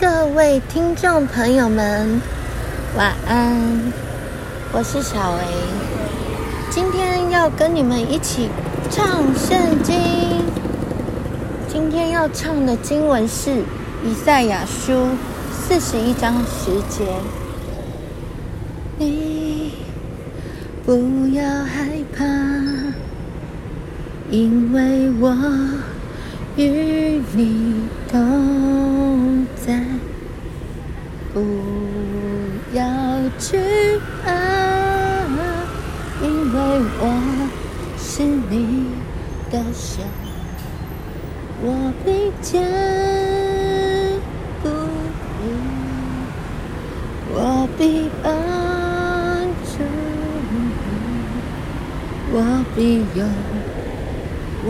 [0.00, 2.20] 各位听众朋友们，
[2.96, 3.92] 晚安！
[4.72, 5.42] 我是小薇，
[6.70, 8.48] 今天要跟你们一起
[8.88, 9.96] 唱圣经。
[11.66, 13.50] 今天要唱的经文是
[14.04, 14.92] 《以赛亚书》
[15.50, 17.04] 四十一章十节。
[18.98, 19.72] 你
[20.86, 22.24] 不要害怕，
[24.30, 25.36] 因为我
[26.54, 29.82] 与你同在。
[31.34, 31.40] 不
[32.74, 32.82] 要
[33.38, 33.56] 惧
[34.22, 34.30] 怕，
[36.22, 36.56] 因为
[37.00, 37.02] 我
[37.96, 38.88] 是你
[39.50, 40.04] 的神，
[41.62, 41.66] 我
[42.04, 42.62] 必坚
[44.62, 44.68] 固
[45.40, 45.42] 你，
[47.32, 48.26] 我必帮
[49.64, 49.82] 助
[50.50, 50.54] 你，
[52.32, 52.36] 我
[52.76, 52.78] 必
[53.18, 53.24] 有
[54.64, 54.68] 我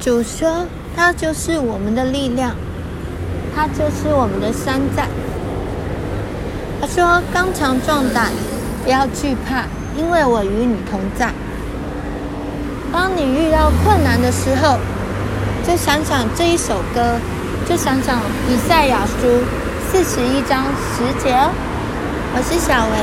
[0.00, 0.66] 主说，
[0.96, 2.54] 他就是我们的力量，
[3.54, 5.06] 他就是我们的山寨。
[6.80, 8.30] 他说：“刚强壮胆，
[8.84, 9.64] 不要惧怕，
[9.96, 11.32] 因为我与你同在。”
[12.90, 14.78] 当你遇到困难的时候，
[15.66, 17.18] 就想想这一首歌，
[17.68, 19.44] 就想想以赛亚书
[19.90, 21.50] 四十一章十节哦。
[22.34, 22.94] 我是小维，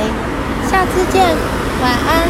[0.70, 1.24] 下次见，
[1.82, 2.28] 晚安，